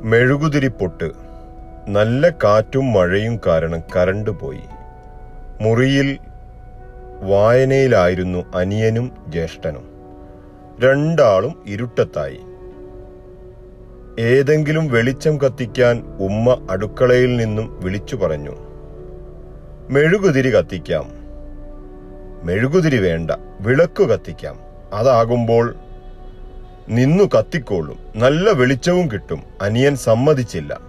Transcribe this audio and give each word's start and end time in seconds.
മെഴുകുതിരിപ്പൊട്ട്. 0.00 1.10
നല്ല 1.88 2.28
കാറ്റും 2.28 2.92
മഴയും 2.92 3.40
കാരണം 3.46 3.80
കരണ്ട് 3.80 4.30
പോയി. 4.30 4.60
മുറിയിൽ 5.60 6.18
വായനയിലായിരുന്നു 7.22 8.44
അനിയനും 8.54 9.12
ജ്യേഷ്ഠനും. 9.28 9.90
രണ്ടാളും 10.80 11.62
ഇരുട്ടത്തായി. 11.66 12.40
ഏതെങ്കിലും 14.20 14.88
വെളിച്ചം 14.88 15.38
കത്തിക്കാൻ 15.38 16.16
ഉമ്മ 16.20 16.68
അടുക്കളയിൽ 16.70 17.36
നിന്നും 17.36 17.80
വിളിച്ചു 17.80 18.16
പറഞ്ഞു 18.16 18.56
മെഴുകുതിരി 19.90 20.50
കത്തിക്കാം. 20.50 21.10
മെഴുകുതിരി 22.44 22.98
വേണ്ട 22.98 23.30
വിളക്കു 23.60 24.04
കത്തിക്കാം. 24.04 24.60
അതാകുമ്പോൾ 24.94 25.74
നിന്നു 26.90 27.24
കത്തിക്കോളും. 27.24 27.98
നല്ല 28.16 28.50
വെളിച്ചവും 28.50 29.10
കിട്ടും. 29.10 29.42
അനിയൻ 29.62 29.96
സമ്മതിച്ചില്ല. 29.96 30.80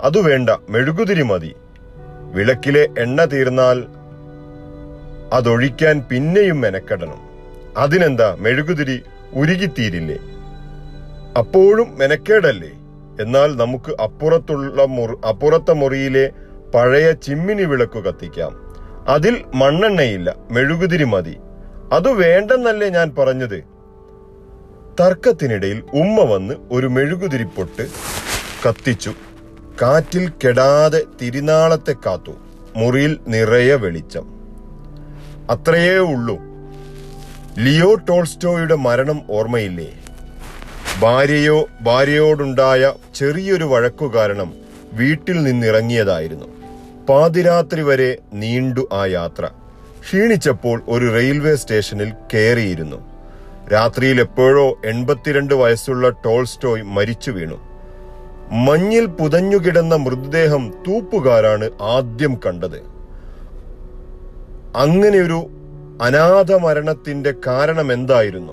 അതു 0.00 0.18
വേണ്ട 0.20 0.50
മെഴുകുതിരി 0.70 1.22
മതി. 1.22 1.54
വിളക്കിലെ 2.32 2.88
എണ്ണ 2.98 3.24
തീർന്നാൽ 3.24 3.84
അതൊഴിക്കാൻ 5.32 6.02
പിന്നെയും 6.10 6.60
മെനക്കെടണം. 6.60 7.20
അതിനെന്താ 7.76 8.36
മെഴുകുതിരി 8.40 9.02
ഉരുകിത്തീരില്ലേ? 9.32 10.18
അപ്പോഴും 11.38 11.98
മെനക്കേടല്ലേ? 11.98 12.70
എന്നാൽ 13.20 13.56
നമുക്ക് 13.56 14.02
അപ്പുറത്തുള്ള 14.02 14.84
മുറി 14.84 15.28
അപ്പുറത്തെ 15.28 15.72
മുറിയിലെ 15.72 16.30
പഴയ 16.74 17.12
ചിമ്മിനി 17.12 17.64
വിളക്ക് 17.64 17.98
കത്തിക്കാം. 17.98 18.52
അതിൽ 19.08 19.44
മണ്ണെണ്ണയില്ല 19.54 20.34
മെഴുകുതിരി 20.50 21.04
മതി. 21.04 21.36
അത് 21.92 22.10
വേണ്ടെന്നല്ലേ 22.10 22.88
ഞാൻ 22.88 23.14
പറഞ്ഞത്? 23.18 23.77
തർക്കത്തിനിടയിൽ 25.00 25.82
ഉമ്മ 25.92 26.20
വന്ന് 26.20 26.54
ഒരു 26.70 26.86
മെഴുകുതിരിപ്പൊട്ട് 26.86 27.88
കത്തിച്ചു. 28.68 29.14
കാറ്റിൽ 29.82 30.28
കെടാതെ 30.28 31.02
തിരുനാളത്തെ 31.22 31.92
കാത്തു. 31.92 32.32
മുറിയിൽ 32.76 33.18
നിറയെ 33.26 33.74
വെളിച്ചം. 33.74 34.26
അത്രയേ 35.50 35.96
ഉള്ളൂ. 35.96 36.38
ലിയോ 37.58 37.94
ടോൾസ്റ്റോയുടെ 37.94 38.74
മരണം 38.74 39.22
ഓർമ്മയില്ലേ? 39.30 39.94
ഭാര്യയോ 40.98 41.68
ഭാര്യയോടുണ്ടായ 41.80 42.92
ചെറിയൊരു 43.14 43.64
വഴക്കു 43.64 44.14
കാരണം 44.14 44.52
വീട്ടിൽ 44.92 45.42
നിന്നിറങ്ങിയതായിരുന്നു. 45.42 46.46
പാതിരാത്രി 47.08 47.82
വരെ 47.82 48.18
നീണ്ടു 48.32 48.88
ആ 48.92 49.06
യാത്ര. 49.06 49.48
ക്ഷീണിച്ചപ്പോൾ 50.00 50.82
ഒരു 50.88 51.12
റെയിൽവേ 51.12 51.56
സ്റ്റേഷനിൽ 51.56 52.12
കയറിയിരുന്നു. 52.34 53.07
രാത്രിയിൽ 53.72 54.20
എപ്പോഴോ 54.20 54.80
എൺപത്തിരണ്ട് 54.84 55.54
വയസ്സുള്ള 55.54 56.08
ടോൾസ്റ്റോയ് 56.08 56.82
മരിച്ചു 56.82 57.30
വീണു. 57.30 57.58
മഞ്ഞിൽ 58.52 59.06
പുതഞ്ഞുകിടന്ന 59.06 59.94
മൃതദേഹം 59.94 60.74
തൂപ്പുകാരാണ് 60.88 61.70
ആദ്യം 61.82 62.40
കണ്ടത്. 62.46 62.78
അങ്ങനെയൊരു 64.76 65.50
അനാഥ 66.02 66.54
മരണത്തിന്റെ 66.54 67.34
കാരണം 67.46 67.92
എന്തായിരുന്നു 67.92 68.52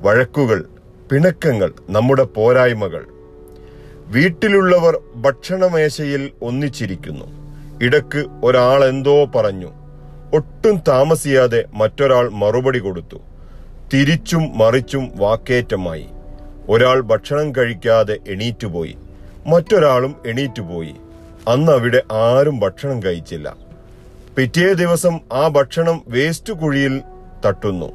വഴക്കുകൾ 0.00 0.64
പിണക്കങ്ങൾ 1.12 1.72
നമ്മുടെ 1.90 2.22
പോരായ്മകൾ. 2.22 3.04
വീട്ടിലുള്ളവർ 4.06 5.00
ഭക്ഷണമേശയിൽ 5.16 6.30
ഒന്നിച്ചിരിക്കുന്നു. 6.42 7.24
ഇടയ്ക്ക് 7.84 8.24
ഒരാൾ 8.44 8.84
എന്തോ 8.84 9.24
പറഞ്ഞു. 9.24 9.70
ഒട്ടും 10.34 10.80
താമസിയാതെ 10.88 11.64
മറ്റൊരാൾ 11.74 12.28
മറുപടി 12.28 12.78
കൊടുത്തു. 12.78 13.16
തിരിച്ചും 13.92 14.58
മറിച്ചും 14.58 15.12
വാക്കേറ്റമായി. 15.16 16.06
ഒരാൾ 16.68 17.00
ഭക്ഷണം 17.00 17.52
കഴിക്കാതെ 17.52 18.18
എണീറ്റുപോയി. 18.28 18.96
മറ്റൊരാളും 19.46 20.16
എണീറ്റുപോയി. 20.26 20.94
അന്ന് 21.48 21.72
അവിടെ 21.72 22.02
ആരും 22.12 22.60
ഭക്ഷണം 22.60 23.02
കഴിച്ചില്ല. 23.02 23.56
പിറ്റേ 24.36 24.72
ദിവസം 24.72 25.20
ആ 25.32 25.48
ഭക്ഷണം 25.48 26.02
വേസ്റ്റ് 26.08 26.52
കുഴിയിൽ 26.52 27.02
തട്ടുന്നു. 27.46 27.92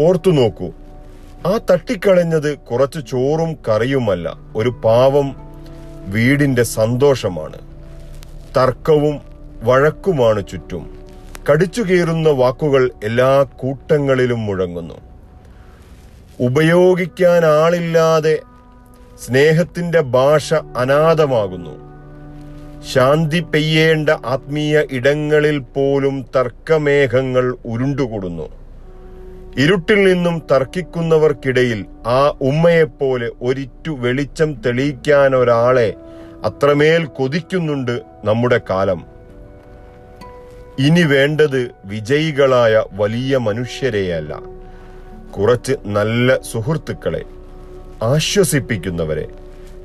ഓർത്തു 0.00 0.30
നോക്കൂ 0.30 0.70
ആ 1.46 1.58
തട്ടിക്കളഞ്ഞത് 1.70 2.58
കുറച്ച് 2.58 2.98
ചോറും 3.10 3.56
കറിയുമല്ല 3.68 4.38
ഒരു 4.56 4.68
പാവം 4.68 5.36
വീടിന്റെ 6.06 6.62
സന്തോഷമാണ്. 6.62 7.58
തർക്കവും 8.56 9.20
വഴക്കുമാണ് 9.62 10.46
ചുറ്റും. 10.48 10.98
കടിച്ചുകീറുന്ന 11.50 12.28
വാക്കുകൾ 12.28 12.90
എല്ലാ 13.04 13.42
കൂട്ടങ്ങളിലും 13.42 14.46
മുഴങ്ങുന്നു. 14.46 15.11
ഉപയോഗിക്കാൻ 16.40 17.44
ആളില്ലാതെ 17.44 18.38
സ്നേഹത്തിന്റെ 19.26 20.00
ഭാഷ 20.00 20.54
അനാഥമാകുന്നു. 20.54 21.92
ശാന്തി 22.92 23.40
പെയ്യേണ്ട 23.40 24.10
ആത്മീയ 24.10 24.84
ഇടങ്ങളിൽ 24.90 25.58
പോലും 25.58 26.26
തർക്കമേഘങ്ങൾ 26.36 27.56
ഉരുണ്ടുകൂടുന്നു. 27.64 28.48
ഇരുട്ടിൽ 29.58 30.12
നിന്നും 30.12 30.42
തർക്കിക്കുന്നവർക്കിടയിൽ 30.52 31.86
ആ 32.06 32.34
ഉമ്മയെപ്പോലെ 32.40 33.30
ഒരിറ്റു 33.42 33.90
വെളിച്ചം 33.90 34.54
തെളിയിക്കാൻ 34.54 35.36
ഒരാളെ 35.36 35.94
അത്രമേൽ 36.44 37.04
കൊതിക്കുന്നുണ്ട് 37.04 38.02
നമ്മുടെ 38.24 38.60
കാലം. 38.70 39.04
ഇനി 40.78 41.02
വേണ്ടത് 41.02 41.70
വിജയികളായ 41.84 42.84
വലിയ 42.92 43.36
മനുഷ്യരെയല്ല. 43.36 44.61
കുറച്ച് 45.36 45.74
നല്ല 45.96 46.38
സുഹൃത്തുക്കളെ 46.50 47.22
ആശ്വസിപ്പിക്കുന്നവരെ 48.12 49.26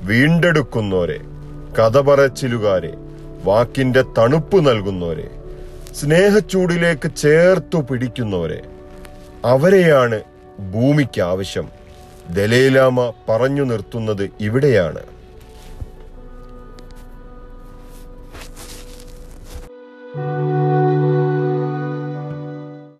വീണ്ടെടുക്കുന്നവരെ 0.09 1.19
കഥ 1.77 1.97
പറച്ചിലുകാരെ 2.07 2.93
വാക്കിന്റെ 3.47 4.01
തണുപ്പ് 4.17 4.59
നൽകുന്നവരെ 4.67 5.27
സ്നേഹച്ചൂടിലേക്ക് 5.99 7.09
ചേർത്തു 7.23 7.79
പിടിക്കുന്നവരെ 7.89 8.61
അവരെയാണ് 9.53 10.19
ഭൂമിക്ക് 10.73 11.21
ആവശ്യം. 11.31 11.67
ദലൈലാമ 12.39 12.97
പറഞ്ഞു 13.29 13.63
നിർത്തുന്നത് 13.71 14.25
ഇവിടെയാണ്. 14.47 15.03